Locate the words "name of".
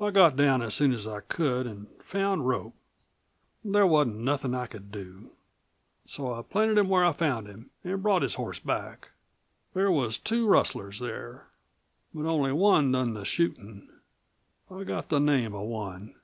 15.18-15.66